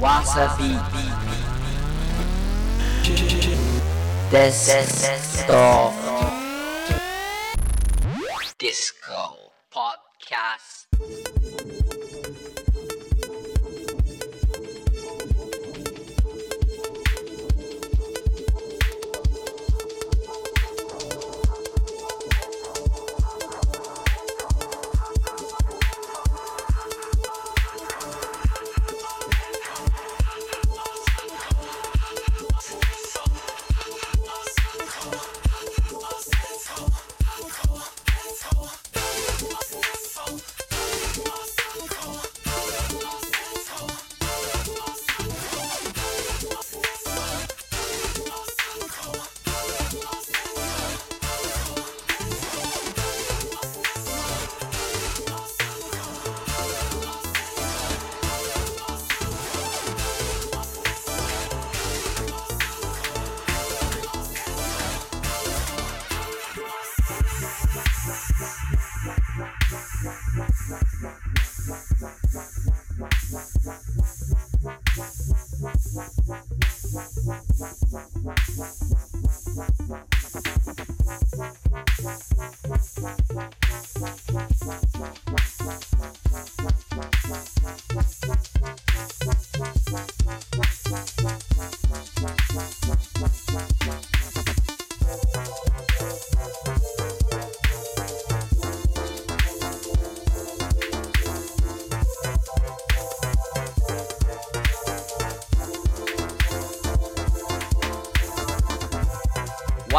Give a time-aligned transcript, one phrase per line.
[0.00, 0.76] わさび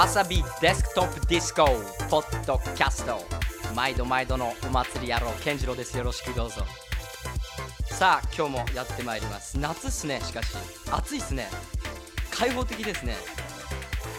[0.10, 1.68] わさビートデスクトップディスコ
[2.10, 3.20] ポッドキャスト。
[3.76, 5.96] 毎度毎度のお祭り野郎健次郎です。
[5.96, 6.66] よろしくどうぞ。
[7.86, 9.60] さあ今日もやってまいります。
[9.60, 10.48] 夏っすねしかし。
[10.92, 11.48] 暑いっすね。
[12.32, 13.18] 開放的ですね。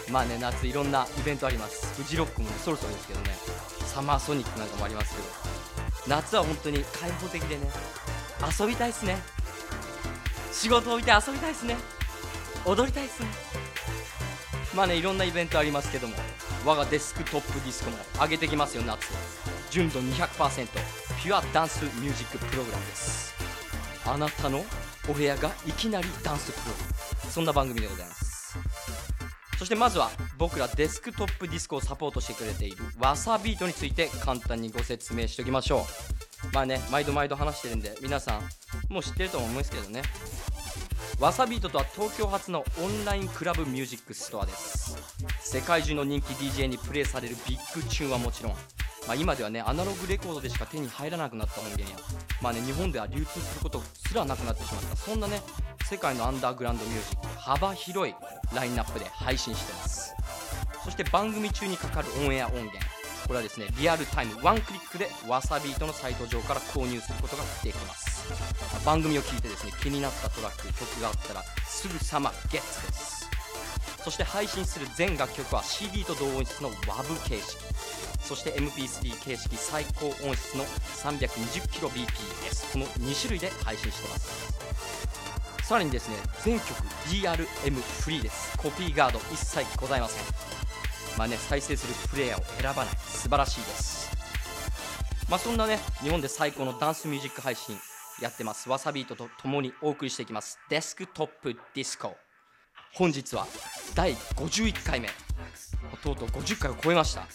[0.09, 2.01] まあね夏いろんなイベントあります。
[2.01, 3.35] フジロックもそろそろですけどね。
[3.85, 5.27] サマーソニックなんかもありますけど。
[6.07, 7.69] 夏は本当に開放的でね。
[8.57, 9.17] 遊びたいっすね。
[10.53, 11.75] 仕事を置いて遊びたいっすね。
[12.65, 13.27] 踊りたいっすね。
[14.75, 16.15] まあねいろんなイベントありますけども
[16.65, 19.07] 我がデスクトップディスコも上げてきますよ夏。
[19.69, 20.67] 純度200%
[21.23, 23.33] ピュアダンスミュージックプログラムです。
[24.05, 24.63] あなたの
[25.09, 26.63] お部屋がいきなりダンスプロ。
[26.65, 28.57] グラムそんな番組でございます。
[29.57, 35.85] そしてまずは僕らデスクトップディスコをサポートしてくれているわさビートについて簡単にご説明しておきましょ
[36.51, 36.55] う。
[36.55, 40.01] まあね毎度毎度話してるんで皆さんもう知ってると思うんですけどね。
[41.21, 44.97] わさビートとは東京発のオンラインクラブミュージックストアです。
[45.39, 48.53] 世界中の人気 DJ にプレイされるビッグチューンはもちろん、
[49.05, 51.99] まあ、今ではねアナログレコードでしか手に入らなくなった音源や
[52.41, 55.43] まあね日本では流通することすらなくなってしまったそんなね
[55.83, 58.15] 世界のアンダーグラウンドミュージック幅広い
[58.55, 60.15] ラインナップで配信してます。
[60.83, 62.79] そして番組中にかかるオンエア音源
[63.27, 68.27] これはですねリアルタイムワンクリックでわさビートのサイト上から購入することができます。
[68.85, 73.29] 番組を聞いてですね気になったトラック曲があったらすぐさまゲッツです。
[74.03, 77.57] そして配信する全楽曲は CD と同音質の WAV 形式。
[78.21, 84.53] そして MP3 形式最高音質の 320kbp ですこの2種類で配信してます。
[85.63, 86.67] さらにですね全曲
[87.09, 88.57] DRM フリーです。
[88.57, 90.60] コピーガード一切ございません。
[91.17, 92.95] まあね再生するプレイヤーを選ばない。
[92.97, 94.11] 素晴らしいです。
[95.29, 97.77] まあそんなね日本で最高のダンスミュージック配信
[98.21, 98.69] やってます。
[98.69, 100.59] わさビートとともにお送りしていきます。
[100.69, 102.15] デスクトップディスコ。
[102.93, 103.47] 本日は
[103.95, 105.09] 第51回目。
[106.03, 107.27] とうとう50回を超えました。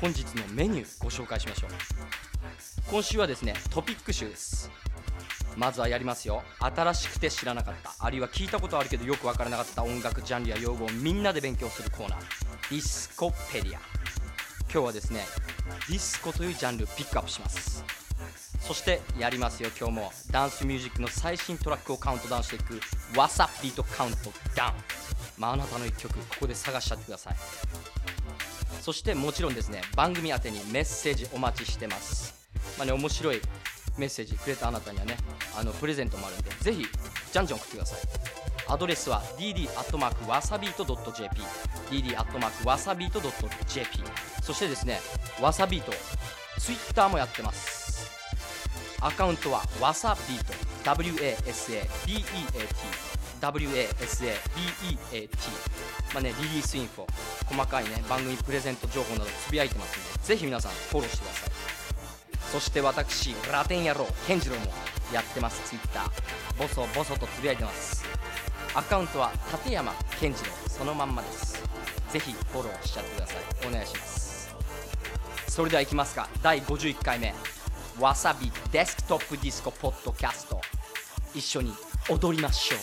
[0.00, 1.70] 本日のメニューご紹介しましょう。
[2.90, 4.70] 今週はですねトピック集です。
[5.56, 6.42] まずはやりますよ。
[6.58, 7.94] 新しくて知らなかった。
[7.98, 12.20] あるいは聞いたことあるけどよくわからなかった音楽ジャンルや用語をみんなで勉強するコーナー。
[12.70, 13.80] ディスコペディア。
[14.72, 15.26] 今日はですね
[15.88, 17.84] ディスコというジャンルピックアップします。
[18.60, 19.70] そしてやりますよ。
[19.78, 22.74] 今日もダンスミュージックの最新トラックをカウントダウンしていく。
[23.14, 24.72] What's Up ビートカウントダウン。
[25.36, 27.36] まああなたの一曲ここで探しちゃってください。
[28.80, 32.34] そしてもちろんですね番組宛てにメッセージお待ちしてます。
[32.78, 33.40] まあね面白い
[33.98, 35.16] メッセージくれたあなたにはね
[35.58, 36.86] あのプレゼントもあるんでぜひ
[37.32, 38.00] じゃんじゃん送ってください。
[38.68, 41.40] アドレスは dd.wasabeat.jp
[41.90, 43.98] dd.wasabeat.jp
[44.42, 45.00] そしてですね
[45.40, 45.90] わさビート
[46.58, 48.08] ツイッターもやってます。
[49.00, 50.52] アカウントはわさビート
[50.84, 52.68] WASABEAT
[53.40, 55.28] WASABEAT
[56.12, 57.06] まあねリリースインフォ
[57.46, 61.50] 細かいね番組プレゼント情報などつぶやいてますのでぜひ皆さんフォローしてください。
[62.50, 64.66] そして私ラテン野郎ケンジロウも
[65.12, 65.68] やってます。
[65.68, 66.10] ツイッター。
[66.58, 68.04] ボソボソとつぶやいてます。
[68.74, 71.62] アカウントは立山健次郎そのまんまです。
[72.12, 73.68] ぜひフォローしちゃってください。
[73.68, 74.54] お願いします。
[75.48, 76.28] それではいきますか。
[76.42, 77.32] 第51回目。
[78.00, 80.60] わさビートデスクトップディスコポッドキャスト。
[81.34, 81.72] 一緒に
[82.08, 82.78] 踊りましょう。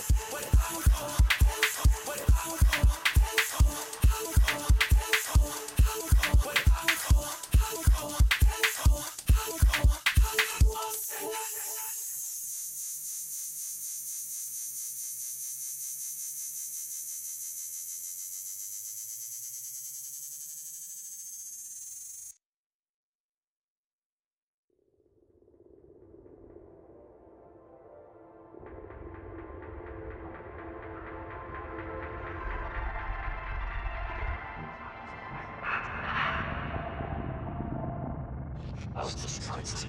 [38.98, 39.84] Aus dieser Zeit ist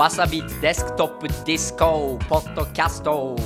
[0.00, 3.36] わさビートデスクトップディスコポッドキャスト。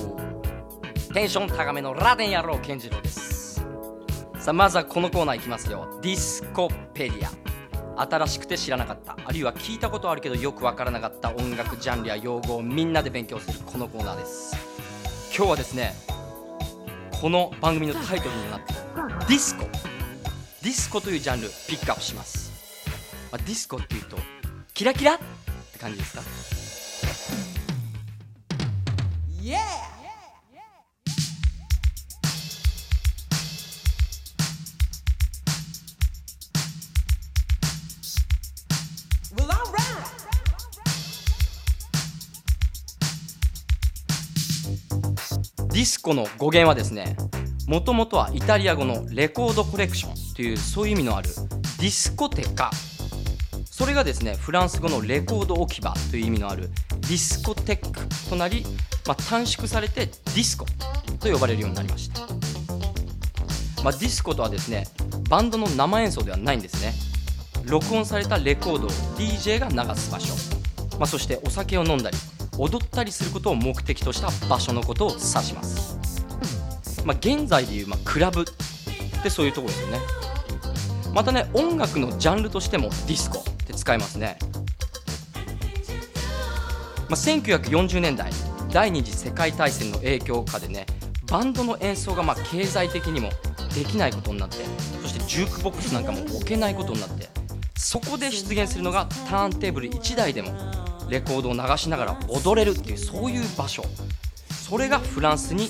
[1.13, 3.55] テンション高めのラテン野郎健次郎です。
[4.39, 5.99] さあまずはこのコーナーいきますよ。
[6.01, 8.07] ディスコペディア。
[8.09, 9.17] 新しくて知らなかった。
[9.25, 14.55] あるいは聞いたことあるけどよくわからなかった音楽ジャンルや用語をみんなで勉強するこのコーナーです。
[15.37, 15.93] 今日はですね
[17.21, 18.83] この番組のタイトルにもなっている。
[19.27, 19.65] ディスコ。
[19.65, 22.53] ディスコというジャンルピックアップします、
[23.33, 24.17] まあ、ディスコっていうと
[24.73, 25.19] キラキラ
[25.85, 26.23] 感じですか？
[45.71, 47.17] ディスコの語源はですね
[47.67, 52.94] もともとはイタリア語のレコードコレクションというそういう意味のあるディスコテカそ
[53.95, 58.67] れがですねフランス語のレコード置き場という意味のあるディスコテックとなり、
[59.07, 60.67] まあ、短縮されてディスコ
[61.21, 62.21] と呼ばれるようになりました、
[63.83, 64.89] まあ、ディスコとはですね
[65.31, 66.93] バンドの生演奏ではないんですね。
[67.67, 70.35] 録音されたレコードを DJ が流す場所、
[70.99, 72.19] まあ、そしてお酒を飲んだり
[72.59, 76.27] 踊ったりすることを目的とした場所のことを指します、
[77.07, 78.45] まあ、現在でいう、まあ、クラブっ
[79.23, 79.99] てそういうところですよね。
[81.15, 83.54] またね音楽のジャンルとしてもディスコ。
[83.85, 84.39] 使いますね、
[87.11, 88.31] まあ、1940年代
[88.73, 90.87] 第二次世界大戦の影響下でね
[91.31, 93.29] バンドの演奏がまあ経済的にも
[93.75, 94.57] できないことになって
[95.03, 97.29] そしてジュークボックスなんかも置けないことになって
[97.77, 100.53] そこで出現するのがターンテーブル1台でも
[101.11, 103.85] レコードを流しながら踊れるっていうそういう場所。
[104.49, 105.69] それがフランスに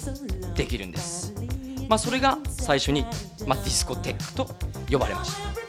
[0.55, 1.35] できるんです、
[1.89, 3.05] まあ、それが最初に、
[3.45, 4.47] まあ、ディスコテックと
[4.89, 5.64] 呼ばれました。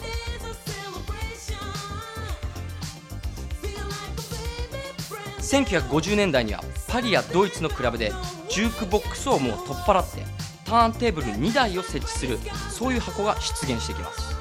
[5.46, 8.12] 1950年代にはパリやドイツのクラブで
[8.50, 10.24] ジュークボックスをもう取っ払って
[10.66, 12.40] ターンテーブル2台を設置する
[12.72, 14.36] そういう箱が出現してきます、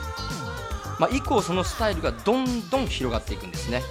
[0.98, 3.82] まあ、以降そのスタイルがどんどん広がっていくんですね。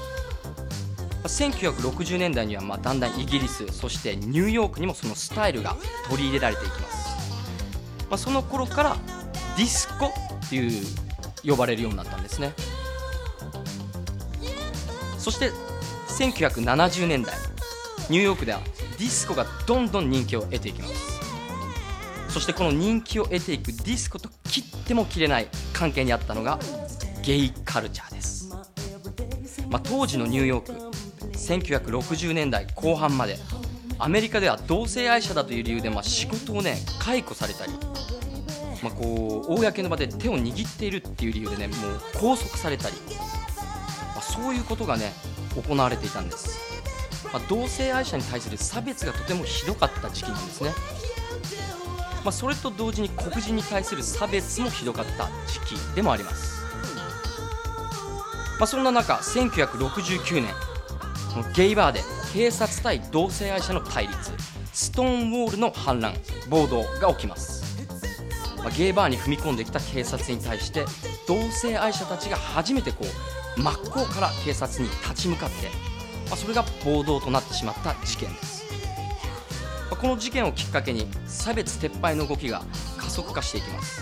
[1.24, 5.78] 1960年代にはまだんだんイギリスそしてニューヨークにもそのスタイルが
[6.10, 8.98] 取り入れられていきます、まあ、その頃から
[9.56, 10.86] ディスコっていう
[11.46, 12.54] 呼ばれるようになったんですね。
[15.18, 15.52] そして
[16.18, 17.36] 1970年代
[18.10, 18.60] ニューヨークでは
[19.00, 21.14] ディスコがどんどん人気を得ていきます。
[22.34, 26.58] そしてこの人気を得ていくディスコと切っても切れない関係にあったのが
[27.24, 28.50] ゲイカルチャーです、
[29.70, 33.38] まあ、当時のニューヨーク1960年代後半まで
[34.00, 37.74] アメリカでは同性愛者だという理由でまあ仕事をね解雇されたり、
[38.82, 41.78] まあ、こう公の場で手を握っているっていう理由でねもう
[42.14, 42.96] 拘束されたり、
[44.16, 45.14] まあ、そういうことがね
[45.62, 46.60] 行われていたんです、
[47.32, 50.72] まあ、同性愛者に対する差別がとてもひどかった時期なんですね。
[52.24, 56.64] まあ、それと同時に黒人に対する差別もひどかった時期でもあります、
[58.60, 60.54] まあ、そんな中1969年
[61.54, 62.02] ゲイバーで
[62.34, 64.32] 警察対同性愛者の対立
[64.72, 66.14] ストーンウォールの反乱
[66.50, 67.64] 暴動が起きます、
[68.64, 70.86] ま、ゲイバーに踏み込んできた警察に対して
[71.28, 75.68] 同性愛者たちが初めてこう真っ向から警察に立ち向かって、
[76.28, 78.64] まあ、それが暴動となってしまった事件です。
[79.90, 82.64] まあこの事件をきっかけに差別撤廃の動きが
[82.98, 84.02] 加速化していきます、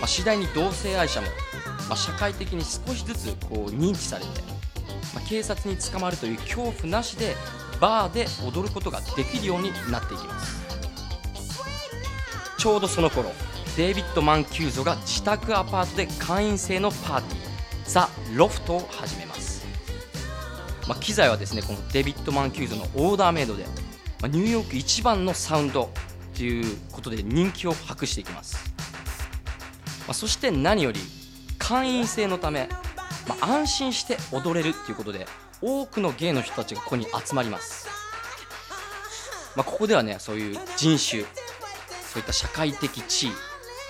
[0.00, 1.28] まあ次第に同性愛者も、
[1.88, 4.28] まあ社会的に少しずつこう認知されて、
[5.14, 7.36] まあ警察に捕まるという恐怖なしで
[7.80, 10.66] バーで踊ることができるようになっていきます。
[12.58, 13.30] ちょうどその頃
[13.76, 17.45] デイビッド・マンキューゾが自宅アパートで会員制のパーティー。
[17.88, 19.64] ザ・ロフトを始めます。
[20.88, 25.90] まあ、機材はですねこのデビッド・マンキューゾのオーダーメイドで、まあ、ニューヨーク一番のサウンド
[26.36, 28.72] ということで人気を博していきます、
[30.06, 31.00] まあ、そして何より
[31.58, 32.68] 会員制のため、
[33.28, 35.26] まあ、安心して踊れるということで
[35.60, 37.88] 多くのゲイの人たちがここに集まります、
[39.56, 41.22] まあ、ここではねそういう人種
[42.16, 43.30] そういった社会的地位、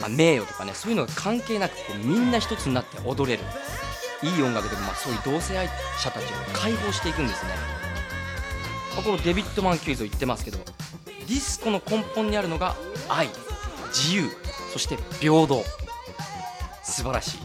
[0.00, 3.44] まあ、名誉とかねそういうのが関係なくこうみんな一つになって踊れる。
[4.22, 5.68] いい音楽でもまあそういう同性愛
[5.98, 7.52] 者たちを解放していくんですね、
[8.94, 10.58] まあこのデビッド・マンキューゾも言ってますけど
[11.04, 12.76] ディスコの根本にあるのが
[13.08, 13.28] 愛
[13.88, 14.30] 自由
[14.72, 15.62] そして平等。
[16.82, 17.38] 素晴らしい。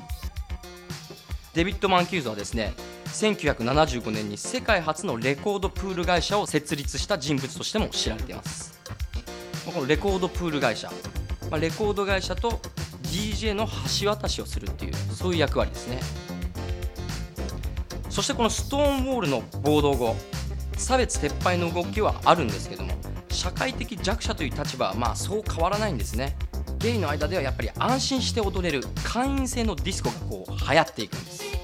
[1.53, 2.73] デビッド・マンキューゾはですね
[3.07, 8.79] 1975年に世界初のレコードプール会社を設立した人物としても知られています。
[9.65, 10.89] まあこのレコードプール会社、
[11.49, 12.61] まあ、レコード会社と
[13.03, 13.67] DJ の
[14.01, 15.99] 橋渡しをするっていうそういう役割ですね。
[18.11, 20.15] そしてこのストーンウォールの暴動後
[20.77, 22.91] 差別撤廃の動きはあるんですけども
[23.29, 26.35] 社会的弱者という立場はまあそう変わらないんですね。
[26.79, 31.60] ゲイの間ではやっぱり安心して踊れる会員制のディスコがこう流行っていくんです。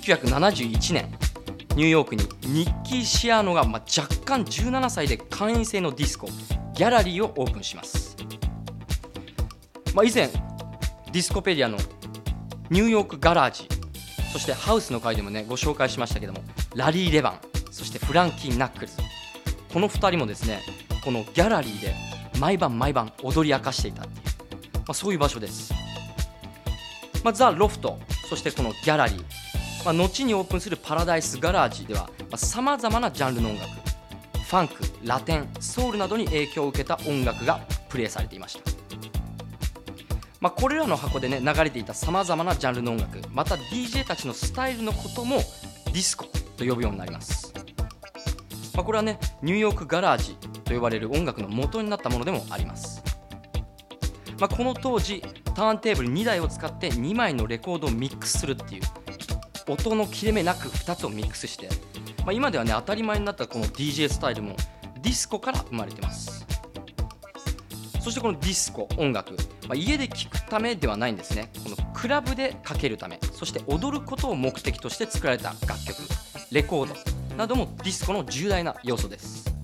[0.00, 1.08] 1971年
[1.76, 6.28] ニューヨークにニッキー・シアーノが、まあ、若干17歳で会員制のディスコ
[6.72, 8.16] ギャラリーをオープンします、
[9.94, 11.78] まあ、以前ディスコペディアの
[12.70, 13.68] ニューヨークガラージ
[14.32, 16.40] そしてハウスの回でもねご紹介しましたけども
[16.74, 18.96] ラリー・レバンそしてフランキー・ナックルズ
[19.72, 20.60] この2人もですね
[21.04, 21.94] このギャラリーで
[22.40, 24.24] 毎晩毎晩踊り明かしていたっていう、
[24.74, 25.72] まあ、そういう場所です、
[27.22, 27.98] まあ、ザ・ロフト
[28.28, 29.43] そしてこのギャラリー。
[29.84, 34.74] まあ、後にオープンするパラダイスガラージではさまざ、まなジャンルの音楽ファンク
[35.04, 38.70] ラテンソウルなどに影響を受けた音楽がプレイされていました、
[40.40, 46.24] まあ、これらの箱でね流れていたさまざまなジャンルの音楽また DJ たちのスタイルのこともディスコ
[46.56, 47.52] と呼ぶようになります、
[48.74, 53.02] まあ、これはねニューヨークガラージと呼ばれる音楽の元になったものでもあります。
[54.40, 55.22] まあ、この当時
[55.54, 58.82] ターンテーブル2台を使って2枚のレコードをミックスするっていう
[59.68, 61.68] 音の切れ目なく2つをミックスして、
[62.18, 64.56] まあ、今ではね当たり前になったこの DJ スタイルも
[65.02, 66.44] ディスコから生まれてます。
[68.00, 69.32] そしてこのディスコ音楽、
[69.66, 71.50] まあ、家で聴くためではないんですね。
[71.64, 73.18] このクラブでかけるため。
[73.32, 76.02] そして踊ることを目的として作られた楽曲。
[76.52, 76.94] レコード。
[77.36, 79.54] などもディスコの重大な要素です。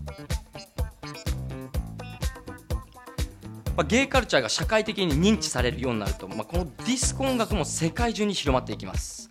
[3.77, 9.30] まあ、ゲイカルチャーが社会的に認知されるようになると、まあ、このディスコ音楽も世界中に広まっていきます。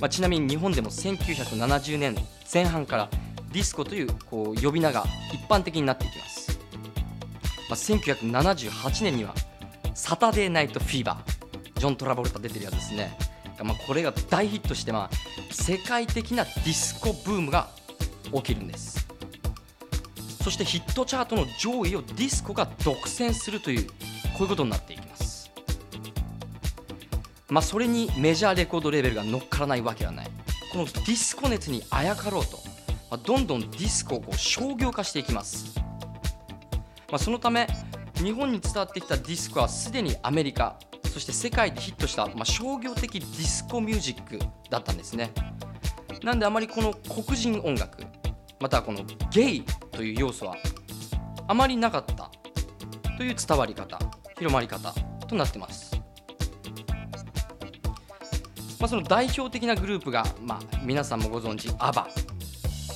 [0.00, 2.16] まあ、ちなみに日本でも1970年
[2.52, 3.08] 前半から
[3.52, 6.58] ディスコというこう呼び名が一般的になっていきます、
[7.70, 9.34] まあ、1978年には
[9.94, 13.16] サタデーナイトフィーバージョン・トラボルタ出てるやつですね、
[13.62, 17.68] まあ、これが大ヒットして、まあ、世界的なディスコブームが
[18.32, 19.06] 起きるんです。
[20.46, 23.94] そしてヒットチャートの上位をディスコが独占するというこ
[24.40, 24.95] ういうことになっていき
[27.48, 30.26] まあ、それにメジャーレコードレーベルが乗っからないわけはない。
[30.72, 32.58] このディスコ熱にあやかろうと
[33.10, 37.66] まあどんどんディスコをこう商業化していきます、まあ、そのため
[38.16, 40.78] 日本に伝わってきたディスコはすでにアメリカ
[41.10, 44.38] そして世界でヒットした、まあ、商業的ディスコミュージック
[44.68, 45.30] だったんですね。
[46.22, 48.02] なんであまりこの黒人音楽
[48.58, 49.62] またはこのゲイ
[49.92, 50.56] という要素は
[51.46, 52.30] あまりなかった
[53.16, 53.98] という伝わり方
[54.36, 54.92] 広まり方
[55.26, 55.85] となってます、
[58.78, 62.08] まあ、その代表的なグループが、まあ、皆さんもご存知アバ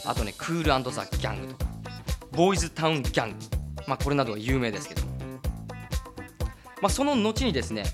[0.04, 1.70] あとねクールザ・ギャングとか。
[2.32, 3.36] ボーイズ・タウン・ギャング、
[3.86, 5.02] まあ、これなどが有名ですけど、
[6.80, 7.84] まあ、その後にですね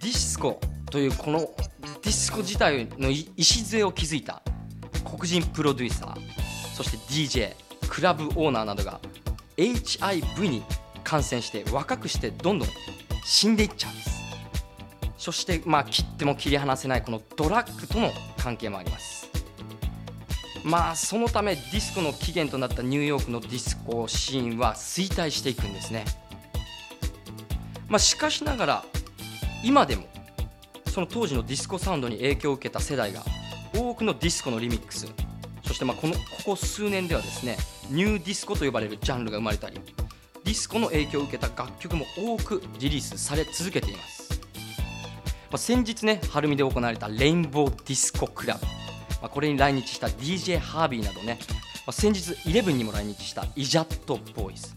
[0.00, 4.42] ディスコというこのディスコ自体の礎を築いた
[5.04, 6.20] 黒人プロデューサー
[6.74, 7.54] そして DJ
[7.88, 9.00] クラブオーナーなどが
[9.56, 10.62] HIV に
[11.04, 12.68] 感染して若くしてどんどん
[13.24, 14.13] 死んでいっちゃうんです。
[15.24, 19.30] そしてまあ切っても切り離せないこのドラッグとの関係もあります。
[20.62, 26.04] まあそのためディスコの起源となったニューヨークのディスコシーンは衰退していくんですね。
[27.88, 28.84] まあしかしながら
[29.64, 30.04] 今でも
[30.90, 33.22] その当時のディスコサウンドに影響を受けた世代が
[33.74, 35.08] 多くのディスコのリミックス
[35.62, 37.56] そしてまあこのここ数年ではですね
[37.88, 39.80] ニューディスコと呼ばれるジャンルが生まれたり
[40.44, 44.13] ディスコの影響を受けた楽曲も多くリリースされ続けています、
[45.54, 48.66] まあ、先日ね晴海で行われたレインボーディスコクラブ、
[49.22, 51.38] まあ、これに来日した DJ ハービーなどね、
[51.86, 54.74] まあ、先日11にも来日したイジャットボーイズ。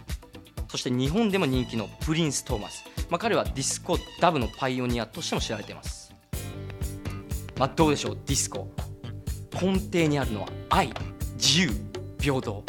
[0.67, 6.13] そして日本でも人気のプリンス・トーマス、まあ、彼はディスコダブのパイオニアとしても知られています、
[7.57, 8.69] まあ、どうでしょうディスコ。
[9.60, 10.93] 根底にあるのは愛
[11.38, 11.72] 自由
[12.19, 12.63] 平等。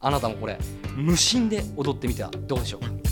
[0.00, 0.58] あなたもこれ
[0.96, 3.03] 無心で踊ってみてはどうでしょうか？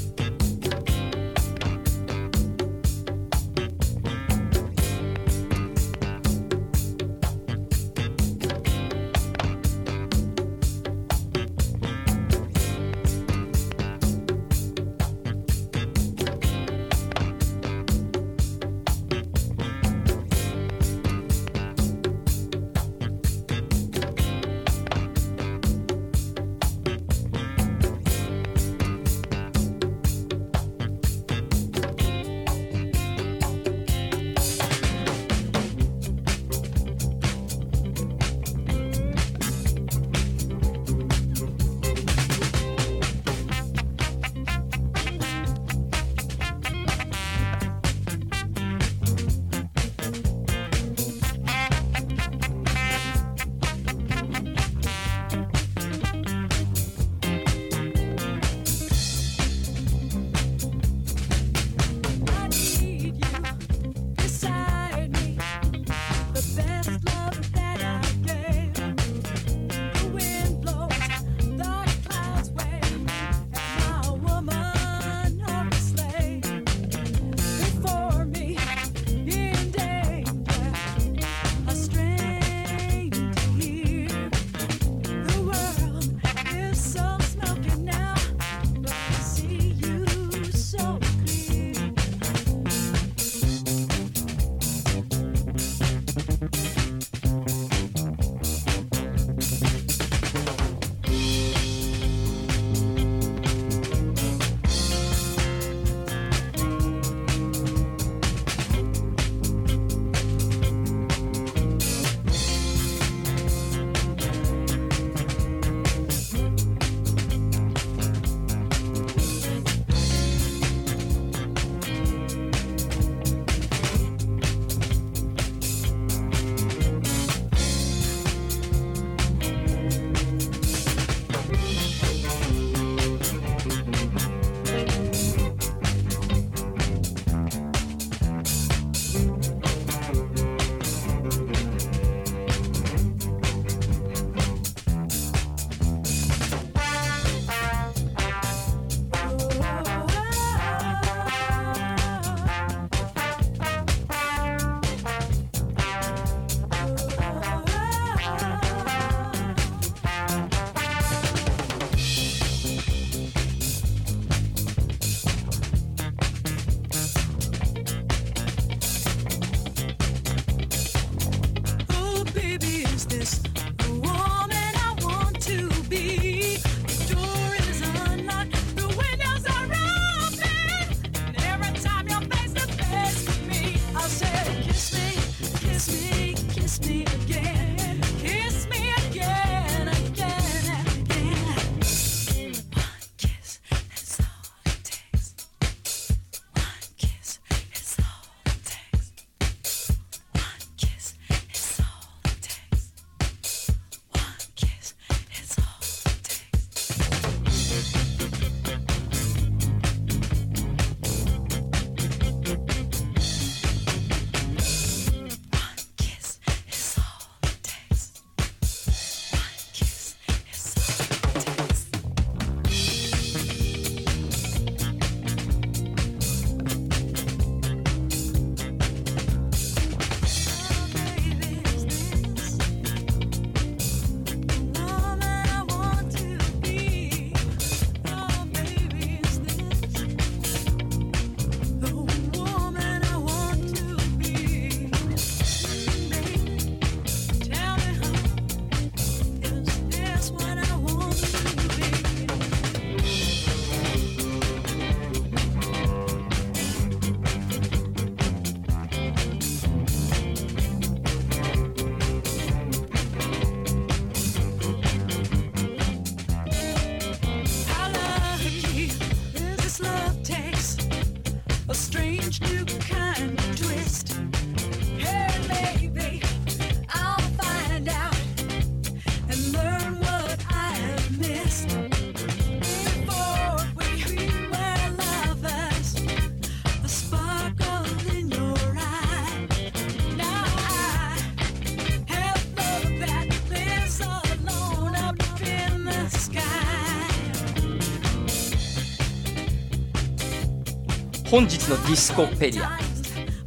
[301.33, 302.77] 本日のディスコペディア。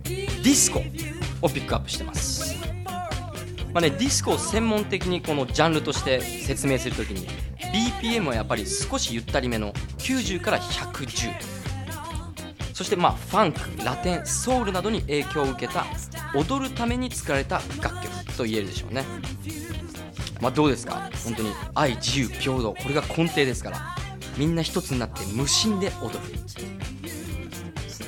[0.05, 2.55] ディスコをピックアップしてます。
[3.71, 7.27] まあね、ディスコを専門的にこのジャンルとして説明するときに
[8.01, 11.31] BPM はやっぱり少しゆったりめの90から110
[12.73, 15.85] そしてまあファンクラテンソウルなどに影響を受けた
[16.33, 19.03] 踊るために作られた楽曲と言えるでしょうね。
[20.41, 21.11] まあどうですか？
[21.23, 23.95] 本当に愛自由平等これが根底ですから。
[24.37, 26.19] みんな一つになって無心で踊る。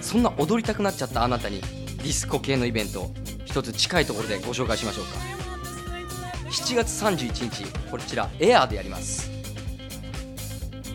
[0.07, 3.11] そんな踊りたくなっちゃったあなたにディスコ系のイベントを
[3.43, 5.11] 一つ近いところでご紹介しましょうか。
[6.49, 9.29] 7月31日こちらエアーでやります。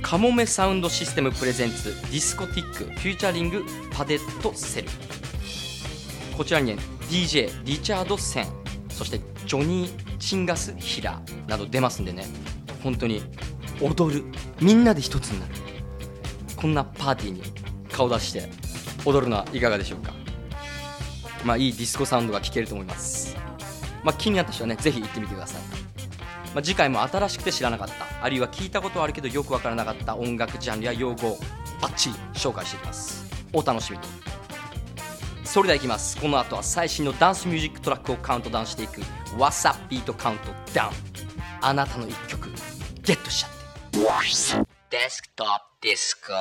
[0.01, 4.89] カモメサウンドシステムプレゼンツディスコティックフューチャリングパデットセル。
[6.35, 6.79] こちらにね
[7.11, 8.47] DJ リチャード・セン。
[8.89, 12.25] そしてジョニー・チンガス・ヒラなど出ますんでね。
[12.83, 13.21] 本当に
[13.79, 14.25] 踊る。
[14.63, 15.53] みんなで一つになる。
[16.57, 17.43] こんなパーティーに
[17.91, 18.62] 顔出して
[19.05, 20.13] 踊るのはいかがでしょうか？
[21.45, 23.37] まあいいディスコサウンドが聴けると思います。
[24.05, 25.63] まあ気になった人はねぜひ行ってみてください。
[26.55, 31.39] まあ、次回も新しくて知らなかったあるいは聞いたことはあるけどよくわからなかった音楽ジャンルや用語を
[31.81, 33.25] バッチリ紹介していきます。
[33.55, 34.05] お楽しみに。
[35.45, 36.19] それではいきます。
[36.21, 39.01] この後は最新のダンスミュージックトラックをカウントダウンしていく
[39.39, 40.93] What's Up ビートカウントダウン
[41.63, 42.51] あなたの一曲
[43.03, 43.51] ゲットしちゃっ
[44.63, 44.73] て。
[44.91, 45.47] デスクトッ
[45.81, 46.33] プディスコ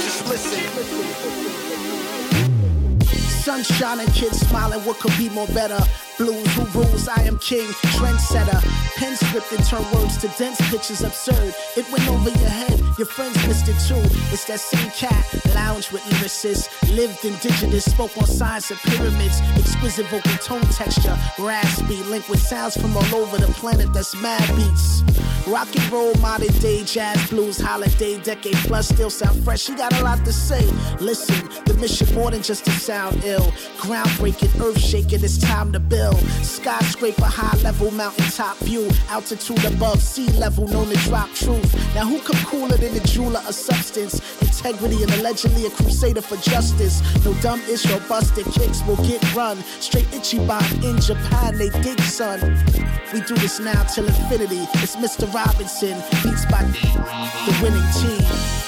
[0.00, 1.89] Just listen.
[3.40, 5.78] Sun shining, kids smiling, what could be more better?
[6.18, 7.08] Blues, who rules?
[7.08, 8.60] I am king, trendsetter.
[8.96, 11.54] Pen scripted, turn words to dense pictures absurd.
[11.74, 14.02] It went over your head, your friends missed it too.
[14.30, 15.24] It's that same cat,
[15.54, 16.68] lounge with lyricists.
[16.94, 19.40] Lived indigenous, spoke on science and pyramids.
[19.56, 24.46] Exquisite vocal tone texture, raspy, linked with sounds from all over the planet that's mad
[24.54, 25.02] beats.
[25.46, 29.66] Rock and roll, modern day, jazz, blues, holiday, decade plus, still sound fresh.
[29.66, 30.64] He got a lot to say.
[31.00, 33.52] Listen, the mission more than just to sound ill.
[33.78, 36.18] Groundbreaking, earth shaking, it's time to build.
[36.42, 38.88] Skyscraper, high level, mountaintop view.
[39.08, 41.74] Altitude above sea level, known to drop truth.
[41.94, 44.20] Now, who come cooler than the jeweler of substance?
[44.62, 47.00] Integrity and allegedly a crusader for justice.
[47.24, 49.56] No dumb ish or busted kicks will get run.
[49.80, 52.40] Straight Ichiban in Japan, they dig, son.
[53.14, 54.68] We do this now till infinity.
[54.74, 55.32] It's Mr.
[55.32, 58.59] Robinson, beats by the winning team.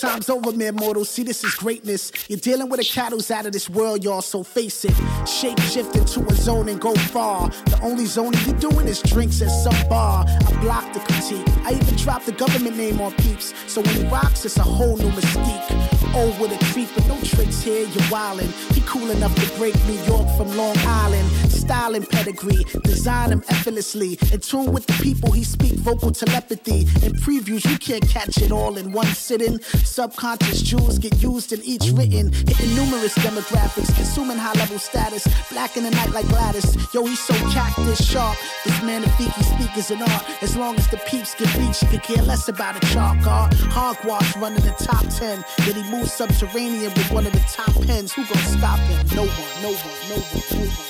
[0.00, 1.04] Playtime's over, man, mortal.
[1.04, 2.12] See, this is greatness.
[2.28, 4.94] You're dealing with a cattle's out of this world, y'all, so face it.
[5.28, 7.48] Shape shift into a zone and go far.
[7.66, 10.24] The only zone you're doing is drinks at some bar.
[10.26, 11.46] I block the critique.
[11.64, 13.52] I even drop the government name on peeps.
[13.66, 15.90] So when he rocks, it's a whole new mystique.
[16.14, 18.50] Oh, with a creep, but no tricks here, you're wildin'.
[18.74, 21.28] He cool enough to break New York from Long Island.
[21.50, 24.18] Styling pedigree, design him effortlessly.
[24.32, 26.80] In tune with the people, he speak vocal telepathy.
[27.06, 29.60] In previews, you can't catch it all in one sitting.
[29.90, 32.32] Subconscious jewels get used in each written.
[32.32, 35.26] Hitting numerous demographics, consuming high level status.
[35.50, 36.76] Black in the night like Gladys.
[36.94, 38.38] Yo, he's so cactus sharp.
[38.64, 40.42] This magnifique speakers and art.
[40.42, 43.52] As long as the peeps get reached, he could care less about a chalk art.
[43.54, 45.44] Hogwash running the top 10.
[45.66, 48.12] Then he moves subterranean with one of the top pens.
[48.12, 49.06] Who gonna stop him?
[49.16, 50.89] No one, no one, no one, no one.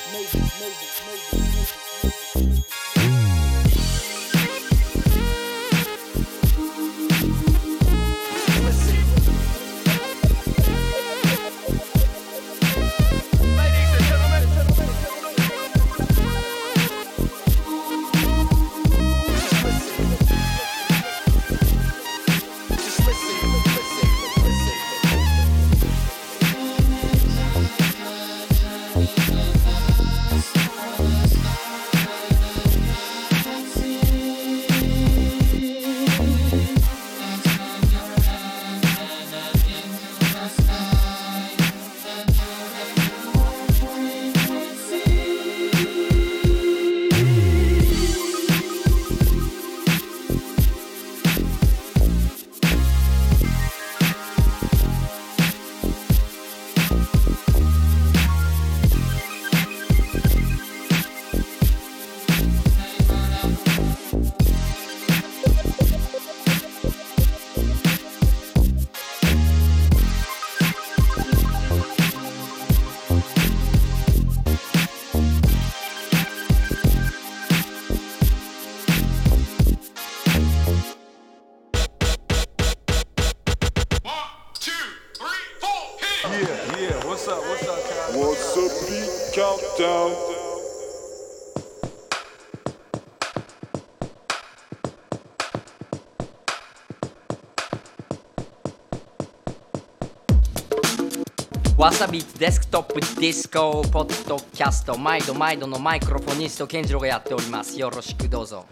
[101.80, 107.80] わさびデスクトップディスコポッドキャスト毎度毎度のマイクロフォニスト健次郎がやっております。
[107.80, 108.66] よろしくどうぞ。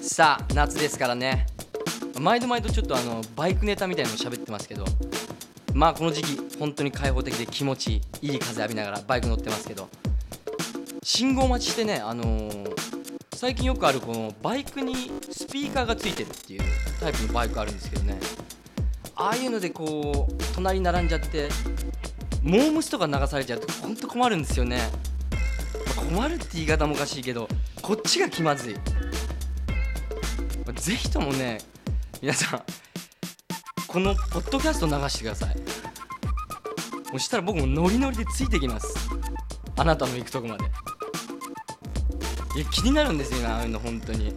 [0.00, 1.44] さあ夏ですからね。
[2.18, 4.86] 毎度毎度ちょっとあのバイクネタみたいなの喋ってますけど
[5.74, 9.90] まあこの時期本当に開放的で気持ちいいいい風浴びながらバイク乗ってますけど
[11.02, 12.72] 信号待ちしてねあのー
[13.34, 16.62] 最近よくあるこのバイクにスピーカーがついてるっていう
[17.00, 18.16] タイプのバイクあるんですけどね。
[19.16, 21.48] ああいうのでこう隣に並んじゃって
[22.42, 24.78] モームスとか流されちゃうとほんと困るんですよね、
[25.96, 27.48] まあ困るって言い方もおかしいけど
[27.80, 28.76] こっちが気まずい。
[30.74, 31.58] ぜひともね
[32.20, 32.62] 皆さん
[33.86, 35.56] このポッドキャスト流してください。
[37.12, 39.08] そしたら僕もノリノリでついてきます。
[39.76, 40.64] あなたの行くとこまで。
[42.56, 44.34] いや気になるんですよねああいうの本当に。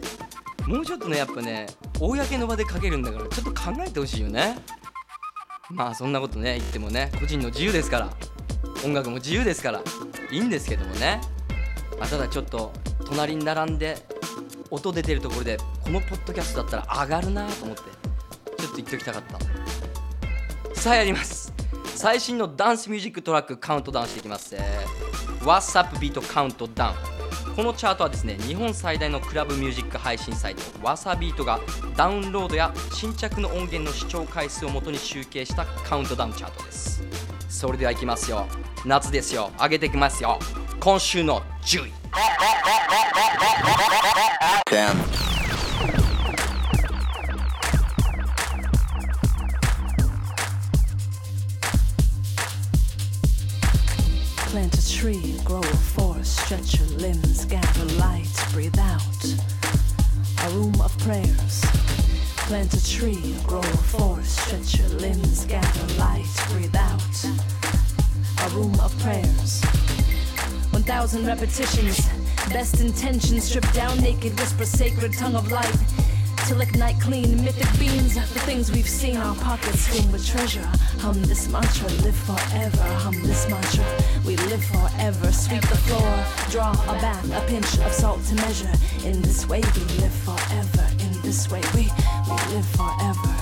[0.67, 1.67] もうちょっとねやっぱね
[1.99, 4.57] 公の場でかけるんだからちょっと考えてほしいよね。
[5.69, 8.09] まあそんなことね言ってもね個人の自由ですから。
[8.83, 9.81] 音楽も自由ですから。
[10.29, 11.21] いいんですけどもね、
[11.97, 12.71] まあ、ただちょっと
[13.05, 13.97] 隣に並んで
[14.69, 20.79] 音出てるところでこのポッドキャストだったら上がるなと思ってちょっと言っておきたかった。
[20.79, 21.53] さあやります。
[21.95, 27.14] 最新のダンスミュージックトラックカウントダウンしていきます、えー、What's Up Beat カウントダウン。
[27.55, 31.61] このチャートはですね日本最大のクラブミュージック配信サイトわさビートが
[31.95, 37.01] ダウンロードや新着の音源の視聴回数をもとに集計したカウントダウンチャートです。
[37.47, 38.45] それではいきますよ。
[38.85, 39.51] 夏ですよ。
[39.57, 40.37] 上げていきますよ。
[40.81, 41.91] 今週の10位。
[62.65, 67.25] Plant a tree, grow a forest, stretch your limbs, gather light, breathe out.
[68.41, 69.63] A room of prayers.
[70.71, 72.09] 1,000 repetitions,
[72.49, 75.77] best intentions, strip down naked, whisper sacred tongue of light.
[76.47, 80.67] Till ignite clean mythic beams, the things we've seen, our pockets swim with treasure.
[81.01, 82.83] Hum this mantra, live forever.
[82.97, 83.85] Hum this mantra,
[84.25, 85.31] we live forever.
[85.31, 88.71] Sweep the floor, draw a bath, a pinch of salt to measure.
[89.03, 91.04] In this way, we live forever.
[91.25, 93.35] This way, we, we live forever.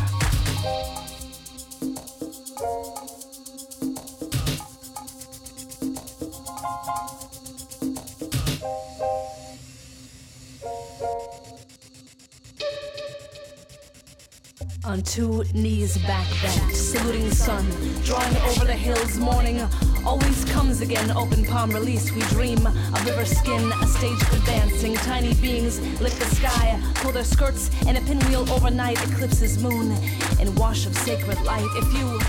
[14.85, 17.65] On two knees back bent, saluting sun,
[18.05, 19.59] drawing over the hills, morning
[20.05, 21.11] always comes again.
[21.11, 22.65] Open palm release, we dream.
[22.65, 24.95] A river skin, a stage for dancing.
[24.95, 29.91] Tiny beings lift the sky, pull their skirts, and a pinwheel overnight eclipses moon
[30.39, 31.67] in wash of sacred light.
[31.75, 32.19] If you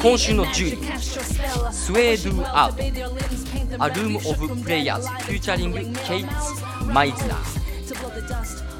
[0.00, 7.62] 今週の10位スウェードゥアート A Room of Players フューチャリングケイツ・マイズナー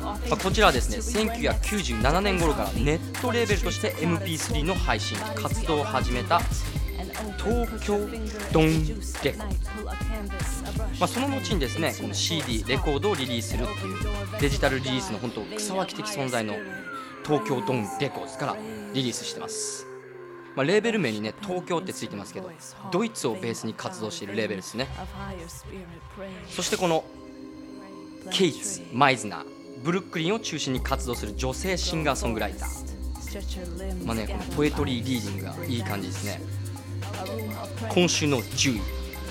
[0.03, 6.41] まあ、こちらはですね1997年頃からネットレーベルとして MP3 の配信活動を始めた
[7.39, 7.99] 東京
[8.53, 8.87] ドン
[9.23, 9.49] レコー
[9.83, 13.97] ド、まあ、その後にですねこの CD レコードをリリースするっていう
[14.41, 16.55] デジタルリリースの本当草分け的存在の
[17.25, 18.57] 東京ドンレコードから
[18.93, 19.87] リリースしてます、
[20.57, 22.51] まあ、レーベル名にね東京ってついてますけど
[22.91, 24.89] ドイツをベースに活動しているレーベルですね。
[26.49, 27.05] そしてこの
[28.31, 29.45] ケイツ・マイズナー
[29.83, 34.07] ブルックリンを中心に活動する女性シンガーソングライター。
[34.07, 36.41] まあねこのポエトリーリーディングがいい感じですね。
[37.89, 38.81] 今週の10位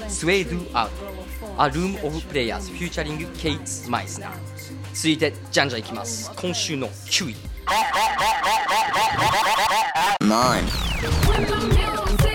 [0.10, 1.12] スウェイドアウト
[1.58, 4.32] アルームオブプレイヤーズフューチャリングケイツ・マイスナー
[4.94, 6.32] 続いてじゃんじゃんいきます。
[6.36, 7.36] 今週の9位。
[12.16, 12.31] 9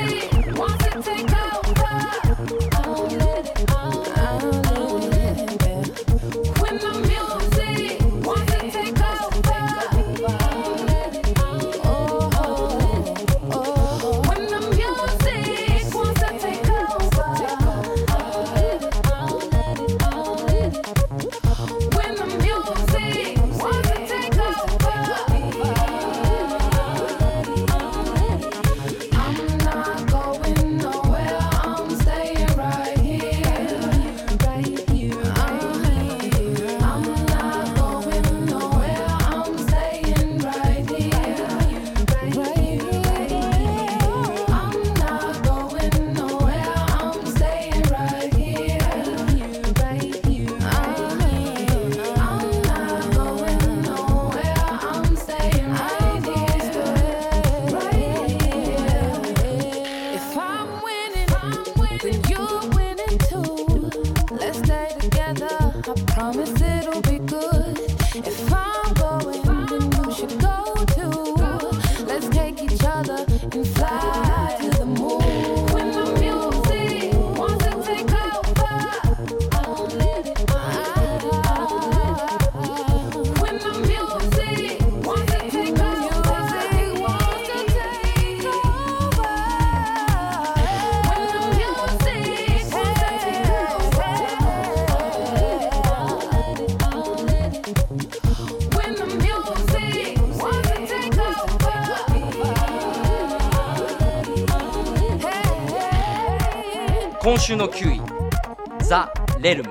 [109.46, 109.70] レルム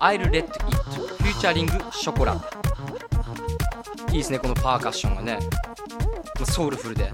[0.00, 2.34] I'll Let It フューチャリングショコラ
[4.10, 5.38] いいですねこのパーカッションがね。
[6.44, 7.12] ソウルフルで。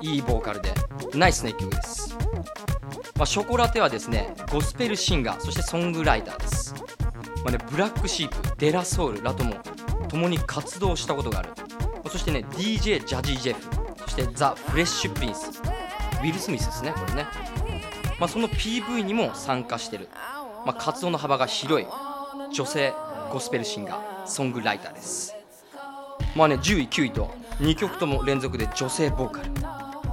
[0.00, 0.72] いいボーカルで。
[1.12, 2.16] ナイスな一曲です、
[3.16, 5.40] まあ、ショコラテはですねゴスペルシンガー。
[5.40, 6.72] そしてソングライターです、
[7.42, 8.56] まあね、ブラックシープ。
[8.58, 9.24] デラソウル。
[9.24, 9.56] らとも
[10.08, 11.48] 共に活動したことがある。
[12.08, 13.60] そしてね DJ ジャジー・ジェフ。
[14.04, 15.60] そしてザ・フレッシュ・プリンス。
[16.22, 17.26] ウィル・スミスですねこれね、
[18.20, 20.08] まあ、その PV にも参加してる、
[20.64, 21.86] まあ、活動の幅が広い
[22.52, 22.92] 女性
[23.30, 25.34] ゴスペルシンガーソングライターです。
[26.36, 29.50] まあね10位9位と2曲とも連続で女性ボーカル。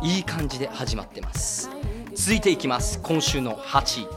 [0.03, 1.69] いい感じで始まってます。
[2.15, 2.99] 続いていきます。
[3.01, 4.07] 今週の8位。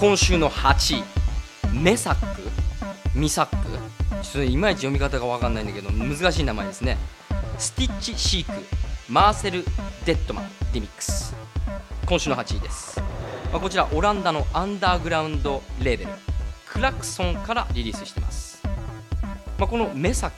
[0.00, 1.04] 今週の8位
[1.78, 2.40] メサック？
[3.14, 3.68] ミサック？
[4.22, 6.96] ちょっといまいち読み方が分かんないんだけど難しい名前ですね。
[7.58, 8.64] スティッチ・シーク。
[9.10, 9.62] マーセル・
[10.06, 11.34] デッドマンリミックス。
[12.06, 12.98] 今週の8位です、
[13.52, 16.10] まあ、こちらオランダのアンダーグラウンドレーベル。
[16.66, 18.62] クラクソンからリリースしてます、
[19.58, 20.36] まあ、このメサック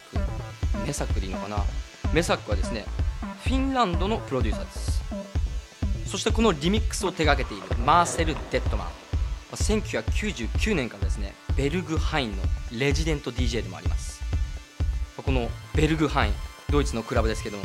[0.84, 1.58] メサックでいいのかな？
[2.12, 2.84] メサックはですね
[3.44, 5.02] フィンランドのプロデューサーです。
[6.06, 9.01] そしてこのリミックスを手掛けているマーセル・デッドマン。
[9.56, 12.42] 1999年からですねベルグハインの
[12.72, 14.22] レジデント DJ でもあります。
[15.24, 16.32] このベルグハイン
[16.70, 17.64] ドイツのクラブですけども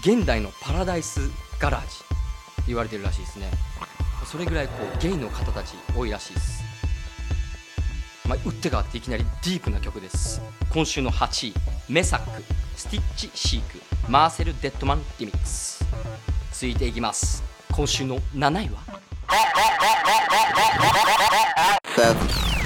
[0.00, 1.20] 現代のパラダイス
[1.58, 1.96] ガラージ
[2.66, 3.50] 言われてるらしいですね。
[4.24, 6.62] それぐらいこうゲイの方たち多いらしいです。
[8.28, 10.40] まあ、打って変わっていきなりディープな曲です。
[10.70, 11.54] 今週の8位
[11.88, 12.42] メサック
[12.76, 15.84] スティッチ・シークマーセル・デッドマンリミックス。
[16.52, 17.44] 続いていきます。
[17.72, 18.95] 今週の7位は
[21.96, 22.65] Seven.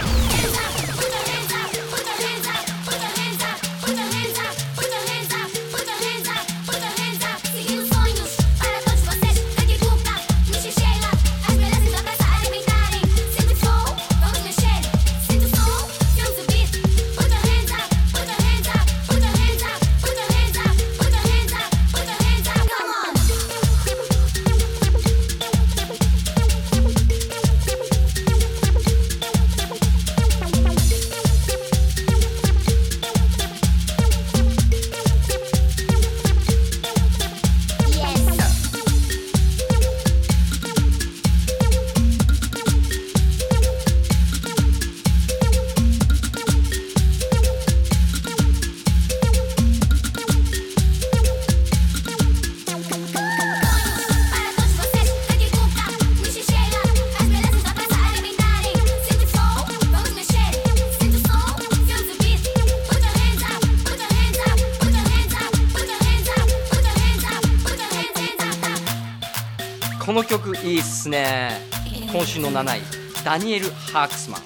[73.30, 74.40] ダニエル・ハークスマン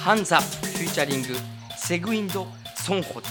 [0.00, 1.36] ハンザ・フューチャリング
[1.76, 3.28] セグインド・ソンホジ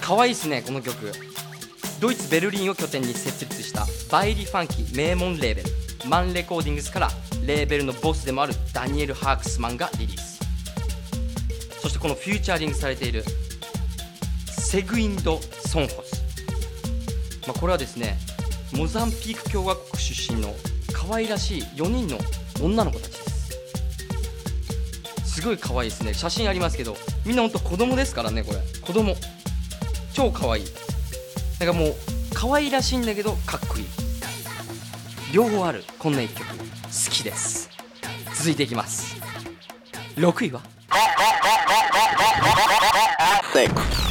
[0.00, 1.10] かわいいっすねこの曲。
[2.00, 5.70] ドイツ・ベルリンを拠点に設立したバイレ・ファンキ名門レーベル。
[6.08, 7.08] マンレコーディングスから
[7.44, 10.38] レーベルのボスでもあるダニエル・ハークスマンがリリース。
[11.80, 13.24] そしてこのフューチャリングされている
[14.46, 16.22] セグインド・ソンホズ
[17.48, 18.18] まあ、これはですね
[18.72, 20.54] モザンピーク共和国出身の
[20.92, 22.18] 可愛らしい4人の
[22.60, 23.34] 女の子たちです
[25.24, 26.14] すごい可愛いですね。
[26.14, 26.96] 写真ありますけど
[27.26, 28.60] みんなほんと子供ですからねこれ。
[28.80, 29.16] 子供。
[30.12, 30.64] 超可愛い。
[31.58, 31.94] なんかもう
[32.32, 33.84] 可愛らしいんだけどかっこいい。
[35.32, 35.82] 両方ある。
[35.98, 36.46] こんな一曲。
[36.46, 37.68] 好きです
[38.36, 39.16] 続いていきます。
[40.16, 40.60] 6位は
[43.52, 44.03] ？Six.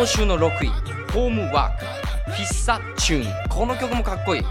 [0.00, 0.68] 今週の6位
[1.12, 3.48] Homework Fissa Tune。
[3.50, 4.42] この曲もかっこいい。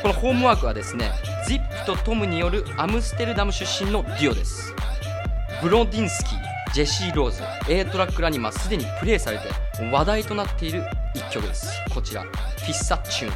[0.00, 1.12] この Homework はですね
[1.46, 4.74] ZIP とトムによるアムステルダム出身のデュオです。
[5.60, 6.38] ブロディンスキー
[6.72, 9.44] ジェシー・ローズ A トラックラに今すでにプレイされて
[9.92, 11.68] 話題となっている一曲です。
[11.92, 13.34] こちら Fissa Tune。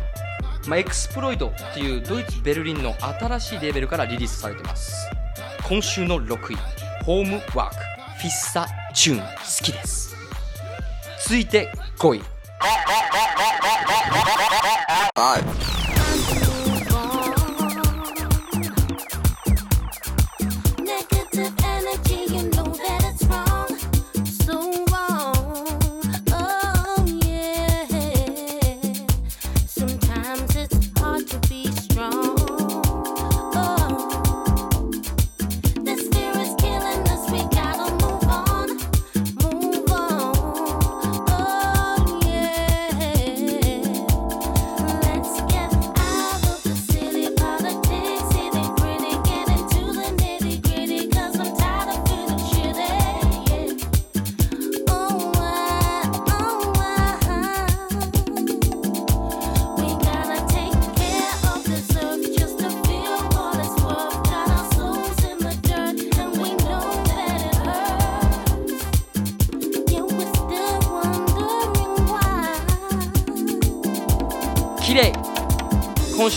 [0.71, 5.07] まあ、 Exploited っていうドイツ・ベルリンの新しいレーベルからリリースされてます。
[5.69, 6.57] 今週の6位
[7.05, 7.77] ホームワーク
[8.21, 9.21] フィッサチューン。
[9.21, 9.25] 好
[9.63, 10.18] きです。
[11.29, 12.23] 続いて5位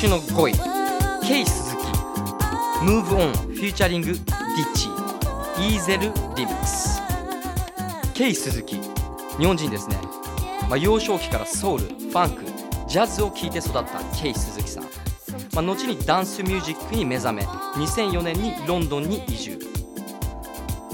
[0.02, 0.54] 週の5位
[1.28, 1.84] K 鈴木
[2.84, 4.88] Move On フューチャリングディッチ
[5.60, 7.04] イーゼルリミックス
[8.16, 8.78] K 鈴木
[9.38, 9.98] 日本人ですね、
[10.68, 12.46] まあ、幼少期からソウルファンク
[12.90, 13.84] ジャズを聴いて育った
[14.20, 14.86] K 鈴木さん、
[15.54, 19.60] まあ、後にダンスミュージックに目覚め2004年にロンドンに移住。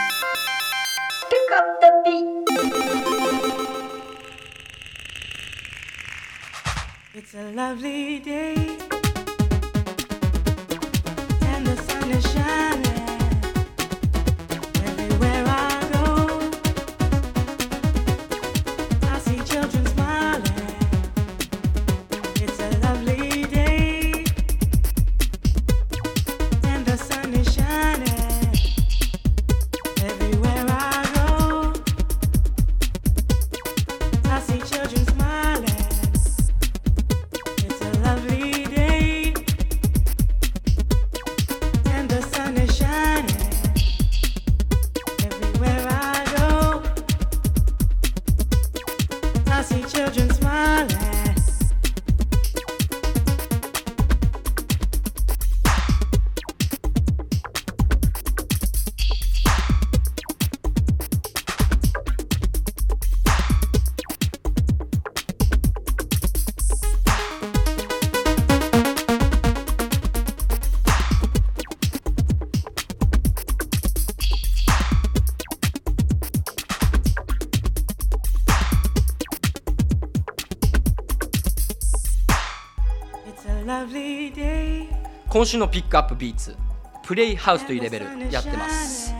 [85.45, 86.57] 今週のピックアップビーツ
[87.03, 89.13] Playhouse というレーベルやってます、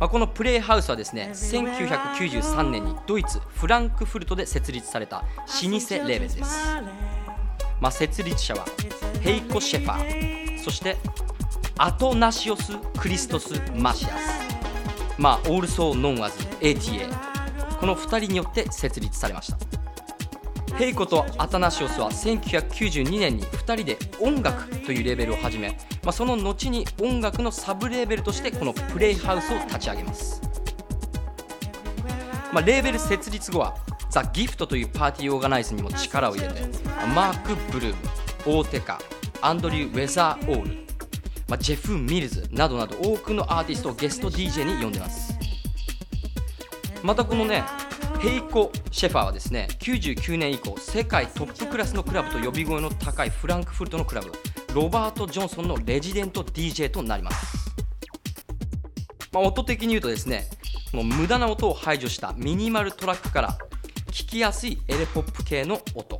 [0.00, 6.40] まあ、この Playhouse はですね1993年にドイツフランクフルトで設立された老舗レーベルです、
[7.78, 8.64] まあ、設立者は
[9.20, 10.96] ヘイコ・シェファーそして
[11.76, 14.56] アトナシオス・クリストス・マシアス。
[15.18, 17.06] まあオールソー・ノンアズ ATA
[17.78, 19.75] この2人によって設立されました
[20.78, 25.70] ヘイコとアタナシオスは1992年に2人で音楽というレーベルを始め、
[26.02, 30.42] まあ、その後に音楽のサブレーベルとしてこのプレイハウスを立ち上げます、
[32.52, 33.74] まあ、レーベル設立後は
[34.10, 36.60] ザ・ギフトというパーティーオーガナイズにも力を入れて
[37.14, 38.98] マーク・ブルーム大手カ
[39.40, 40.86] アンドリュー・ウェザー・オール、
[41.48, 45.34] まあ、ジェフ・ミルズなどなど多くのアーティストをゲスト DJ に呼んでます。
[47.02, 47.62] またこのね
[48.20, 54.32] ヘイコ・シェファーはですね99年以降世界トップクラスのクラブと呼び声の高いフランクフルトのクラブ
[54.74, 57.74] ロバート・ジョンソンのレジデント DJ となります、
[59.32, 60.46] まあ、音的に言うとですね
[60.90, 63.58] この無駄な音を排除したミニマルトラックから
[64.10, 66.18] 聞きやすいエレポップ系の音。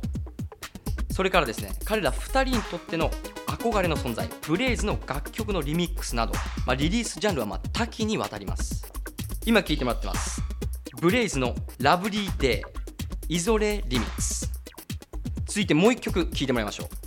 [1.11, 3.09] それからですね彼ら2人にとっての
[3.47, 6.33] 憧れの存在ブレイズの楽曲のリミックスなど、
[6.67, 8.85] まあ、リリースジャンルはまあ多岐にわたります。
[9.47, 10.43] 今聴いてもらってます。
[10.99, 12.63] ブレイズのラブリーデ
[13.29, 14.51] イイゾレリミックス
[15.45, 17.06] 続いてもう一曲聴いてもらいましょう。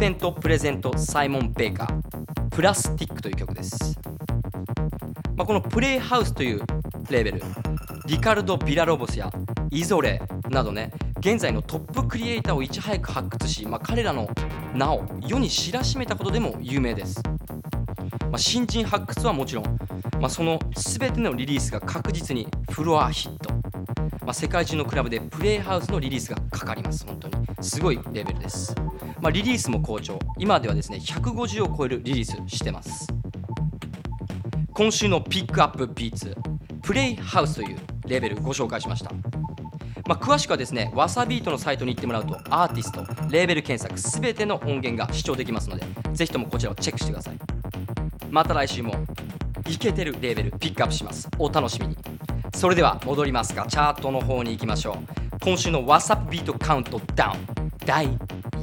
[0.00, 2.48] インフェントプレゼントサイモン・ベーカー。
[2.48, 4.00] プラスティックという曲です、
[5.36, 6.60] まあ、このプレイハウスという
[7.10, 7.42] レーベル
[8.06, 9.30] リカルド・ビラロボスや
[9.70, 14.26] イゾレなどね現在のトップクリエイターをいち早く発掘し、まあ、彼らの
[14.74, 17.22] 名を世に知らしめたことでも有名です、
[18.22, 19.64] まあ、新人発掘はもちろん、
[20.18, 23.52] まあ、その全てのリリースが確実にフロアヒット、
[24.24, 27.04] まあ、世界中のクラブでプレイハウスのリリースがかかります。
[27.06, 28.74] 本当にすごいレベルです、
[29.20, 30.18] まあ、リリースも好調。
[30.38, 33.06] 今ではですね150を超えるリリースしてます。
[34.72, 36.34] 今週のピックアップビーツ
[36.82, 39.12] プレイハウスというレベルご紹介しました。
[40.06, 47.38] まあ、詳しくはですねわさビートのサイトに行ってもらうとアーティストレーベル検索すべての音源が視聴できますのでぜひともこちらをチェックしてください。
[48.30, 48.94] また来週も
[49.68, 51.28] イケてるレーベルピックアップします。
[51.38, 51.98] お楽しみに。
[52.54, 54.96] それでは戻りますがチャートの方に行きましょう。
[55.40, 57.70] 今週の WhatsApp ビートカウントダウン。
[57.84, 58.06] 第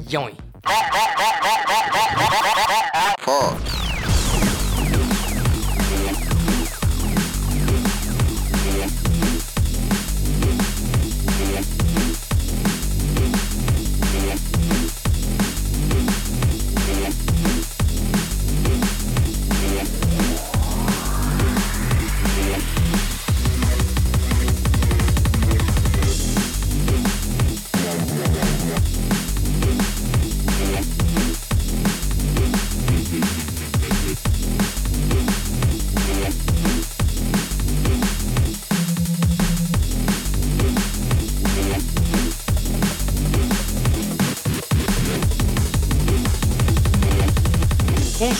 [0.06, 0.47] 4位。
[3.28, 3.77] Four.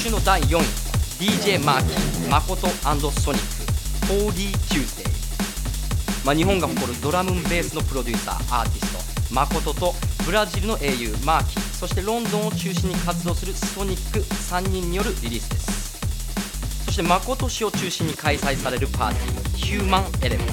[0.09, 0.61] 週の第4位
[1.21, 3.43] DJ マーキー誠ソニッ
[4.07, 5.05] ク 4D Tuesday
[6.25, 9.95] まあ、日本が誇るドラムベースのプロデューサーアーティスト誠と
[10.25, 11.61] ブラジルの英雄マーキー。
[11.75, 16.85] そしてロンドンを中心に活動するソニック3人によるリリースです。
[16.87, 20.53] そして誠氏を中心に開催されるパーティーヒューマンエレメント。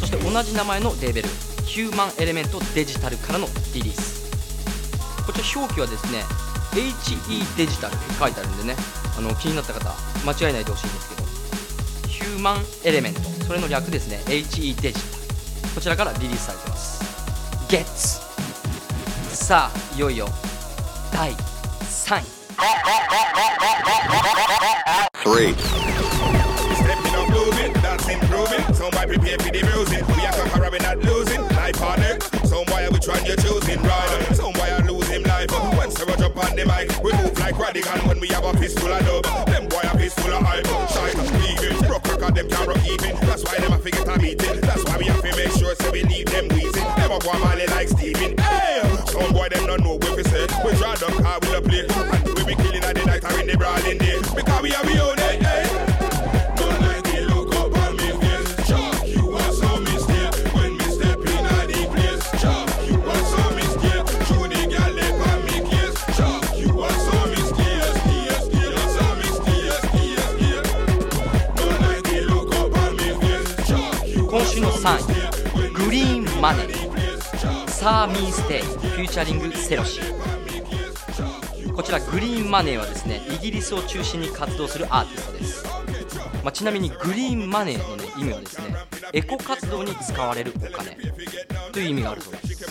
[0.00, 1.28] そして同じ名前のレーベル
[1.64, 4.30] ヒューマンエレメントデジタルからのリリース。
[5.26, 6.22] こちら表記はですね
[6.72, 8.76] HE デジタルって書いてあるんでね
[9.16, 9.90] あの気になった方
[10.24, 11.28] 間違えないでほしいんですけど
[12.08, 15.18] ヒューマンエレメントそれの略ですね HE デジタル。
[15.74, 16.98] こちらからリリースされてます。
[17.68, 17.84] GET
[19.34, 20.28] さあいよいよ
[21.12, 22.22] 第3位。
[25.24, 25.88] 3位
[36.40, 39.24] on the mic, we move like radical when we have a pistol of dub.
[39.46, 40.66] Them boy a pistol of hype.
[40.90, 41.90] Shine, leaving.
[41.90, 43.16] Rock record, them can't rock even.
[43.26, 44.60] That's why them a forget a meeting.
[44.60, 46.88] That's why we have to make sure so we leave them wheezing.
[46.98, 48.36] Them a go a mally like Steven.
[48.38, 48.82] Hey!
[49.06, 50.46] Some boy them don't know what we say.
[50.64, 51.86] We draw them car with a play.
[51.88, 54.18] And we be killing at the night or in the brawling day.
[54.34, 55.17] Because we have we own
[74.78, 74.96] 3
[75.66, 80.00] 位グリーンマネーサーミーステイフューチャリングセロシ
[81.74, 85.64] こちらグリーンマネーはですねイギリスを中心に活動するアーティストです、
[86.44, 88.76] まあ、ちなみにグリーンマネーの、ね、意味はですね
[89.12, 90.96] エコ活動に使われるお金
[91.72, 92.66] という意味があるそうです。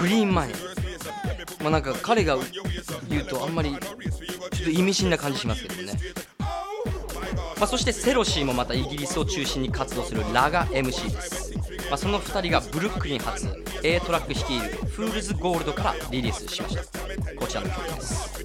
[0.00, 2.38] グリーンマネーまあなんか彼が
[3.08, 3.80] 言うとあんまりちょっ
[4.64, 5.92] と意味深な感じしますけどね。
[7.60, 11.52] まあ、そして Serocee もまたイギリスを中心に活動するラガ MC です、
[11.90, 13.46] まあ、その2人がブルックリン発
[13.82, 16.82] A トラック率いるフールズゴールドからリリースしました。
[17.38, 18.44] こちらの曲です、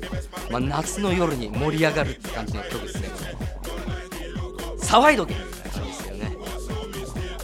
[0.52, 3.10] まあ、夏の夜に盛り上がるって感じの曲ですね。
[4.80, 6.38] 騒いどけみたいな感じですよね。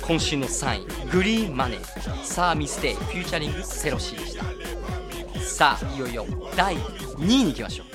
[0.02, 4.44] 今週の3位 Greenmoney サーミステイ featuring Serocee でした。
[5.42, 6.26] さあいよいよ
[6.58, 7.88] 第2位に行きましょう。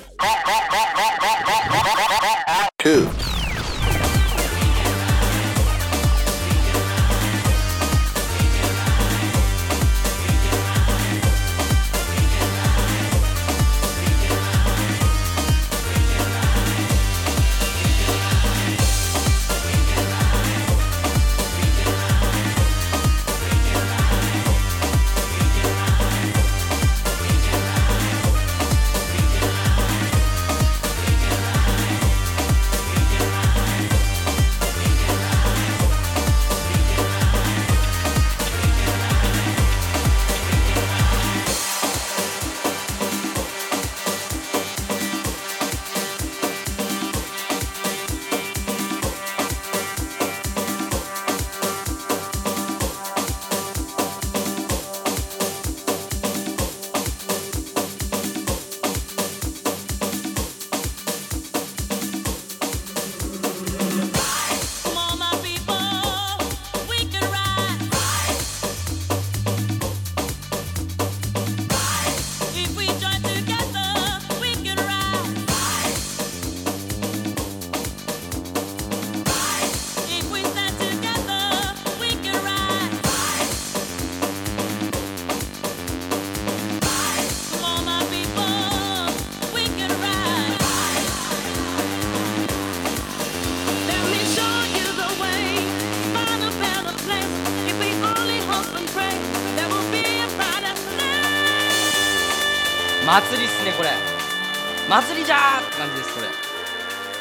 [104.89, 106.27] 祭りじゃーって感じですこれ。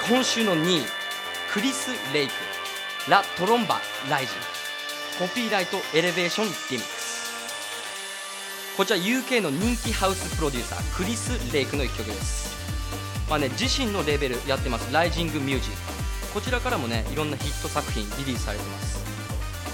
[0.08, 0.82] 今週の2位
[1.52, 2.32] クリス・レイク。
[3.10, 5.26] ラ・トロンバ・ライジン。
[5.26, 8.76] コピーライト・エレベーション・ディミックス。
[8.76, 12.54] こちら UK の人気ハウスプロデューサークリス・レイクの一曲です。
[13.28, 16.34] まあね自身のレベルやってますライジング・ミュージック。
[16.34, 19.04] こちらからもねいろんなヒット作品リリースされてます。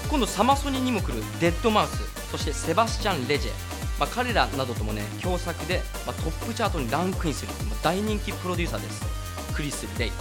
[0.09, 3.51] 今度サマソニにも来るデッドマウスそしてセバスチャン・レジェ、
[3.99, 9.05] まあ、彼らなどともね共作で、まあ、トップチャートにランクインする、まあ、大人気プロデューサーです。
[9.53, 10.11] クリス・レイ。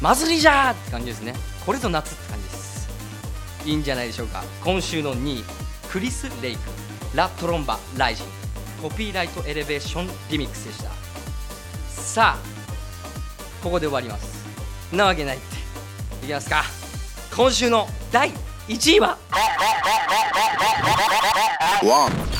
[0.00, 1.34] 祭りじゃーって感じですね。
[1.66, 2.88] これぞ夏って感じです。
[3.66, 4.42] いいんじゃないでしょうか。
[4.64, 5.44] 今週の2位。
[5.90, 6.60] クリス・レイク
[7.14, 8.26] ラ・トロンバ・ライジン。
[8.82, 10.90] コピーライト・エレベーション・リミックスでした。
[11.90, 12.38] さあ
[13.62, 14.46] ここで終わります。
[14.92, 15.56] なわけないって。
[16.24, 16.64] いきますか。
[17.36, 18.32] 今週の第
[18.68, 19.18] 1位は
[21.82, 22.37] ？One.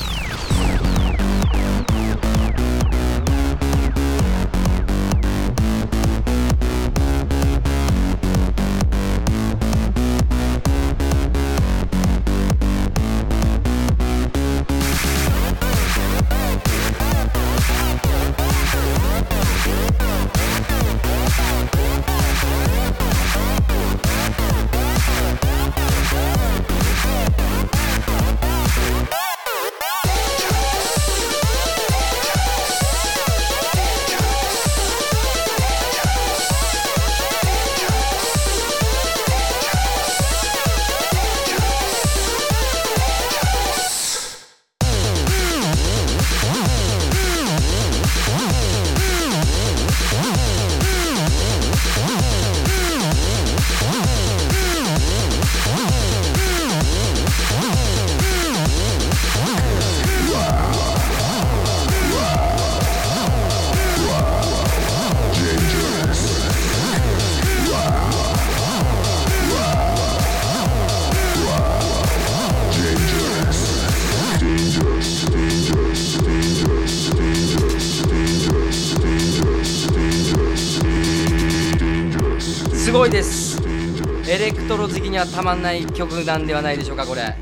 [85.39, 87.33] たまんない曲なんではないでしょうかこれ。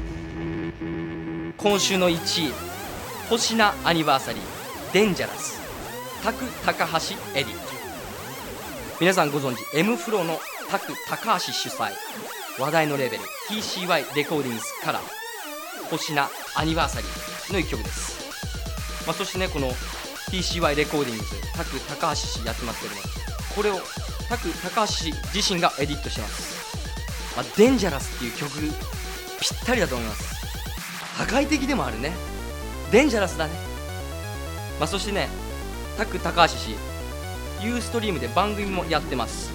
[1.58, 2.54] 今週の1位
[3.28, 5.60] 星名アニバーサリーデンジャラス
[6.24, 7.60] タク高橋エディット
[9.00, 10.38] 皆さんご存知 M フロの
[10.70, 11.92] タク高橋主催。
[12.60, 15.00] 話題のレベル TCY レコーディングスから
[15.90, 19.72] 星名アニバーサリーの一曲です、まあ、そしてねこの
[20.30, 23.02] TCY レコーディングスタク高橋氏やってますけども
[23.56, 23.80] これを
[24.30, 26.57] タク高橋自身がエディットしてます、
[27.38, 28.72] まあ、デンジャラスっていう曲ぴっ
[29.64, 30.36] たりだと思います。
[31.16, 32.12] 破壊的でもあるね。
[32.92, 33.54] デンジャラスだね、
[34.80, 35.30] まあ、そしてね
[35.98, 36.76] タク高橋氏。
[37.62, 39.52] ユーストリームで番組もやってます。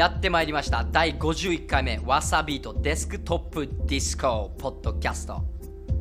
[0.00, 0.82] やってまいりました。
[0.82, 5.42] 第51回目 Wasabeat Desktop Disco ポッドキャスト。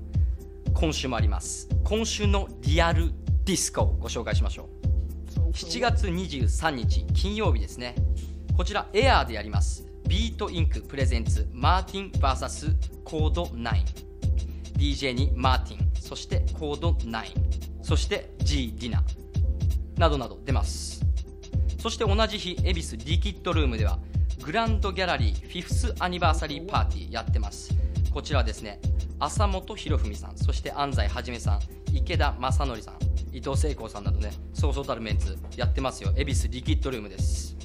[0.75, 1.67] 今週もあります。
[1.83, 3.11] 今週のリアル
[3.43, 4.69] ディスコをご紹介しましょ
[5.33, 5.39] う。
[5.51, 7.95] 7月23日金曜日ですね。
[8.55, 9.87] こちら AIR でやります。
[10.07, 14.10] Beatink presents マーティン VS コード9
[14.81, 17.23] DJ にマーティンそしてコード9
[17.83, 19.03] そして G ディナ
[19.95, 21.05] などなど出ます。
[21.79, 23.99] そして同じ日恵比寿リキッドルームでは
[24.43, 27.75] グランドギャラリーフィフスアニバーサリーパーティーやってます。
[28.11, 28.81] こちらですね
[29.19, 31.59] 浅本博文さんそして安西はじめさん
[31.93, 32.95] 池田正則さん
[33.31, 36.11] 伊藤聖光さんなどねそうそうたるメンツやってますよ。
[36.17, 37.55] 恵比寿リキッドルームです。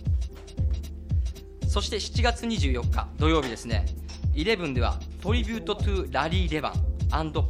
[1.67, 3.87] そして7月24日土曜日ですね
[4.35, 6.96] 11ではトリビュートトゥラリー・レバン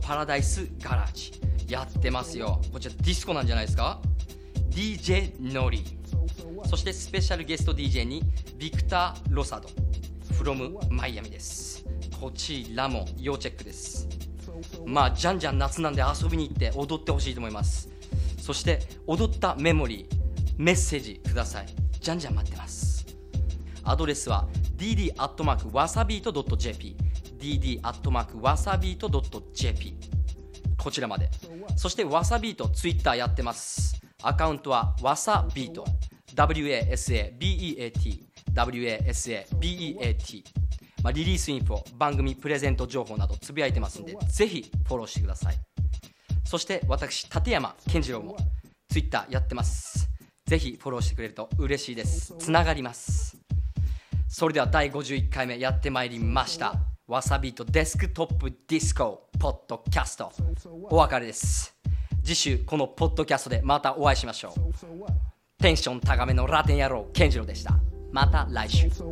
[0.00, 1.32] パラダイス・ガラージ
[1.68, 2.60] やってますよ。
[2.72, 4.00] こちらディスコなんじゃないですか
[4.70, 5.84] ？DJ ノリ。
[6.66, 8.22] そしてスペシャルゲスト DJ に
[8.58, 9.68] ビクター・ロサド。
[10.32, 11.84] from マイアミです。
[12.20, 14.06] こちらも要チェックです。
[14.84, 17.88] まあじゃんじゃん夏なんで遊びに行って踊ってほしいと思います。
[18.38, 20.16] そして踊ったメモリー
[20.56, 21.66] メッセージください。
[22.00, 23.06] じゃんじゃん待ってます。
[23.82, 24.46] アドレスは
[24.76, 26.96] dd.wasabeat.jp
[27.46, 29.94] dd.wasabeat.jp
[30.76, 31.30] こちらまで。
[31.76, 34.00] そしてわさビートツイッターやってます。
[34.22, 35.84] アカウントはわさビート
[36.34, 38.24] WASABEAT
[38.54, 40.42] WASABEAT
[41.02, 45.54] まあ、リリースインフォ番組プレゼント情報などつぶやいてますんでぜひフォローしてください。
[46.44, 48.36] そして私立山健次郎も
[48.88, 50.08] ツイッターやってます。
[50.46, 52.34] ぜひフォローしてくれると嬉しいです。
[52.38, 53.36] つながります。
[54.28, 56.95] それでは第51回目やってまいりました。
[57.08, 60.32] Wasabeat Desktop Disco ポッドキャスト
[60.90, 61.72] お別れです
[62.24, 64.52] 次週このポッドキャストでまたお会いしましょう
[65.62, 67.74] テンション高めのラテン野郎健次郎でした
[68.10, 69.04] また来週 So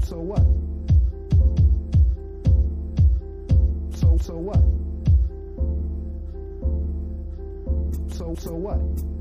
[0.00, 0.40] so what?
[3.92, 4.60] So so what?
[8.08, 9.19] So so what?